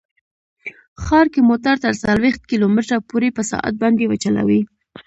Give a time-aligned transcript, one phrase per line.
[1.03, 4.61] ښار کې موټر تر څلوېښت کیلو متره پورې په ساعت باندې وچلوئ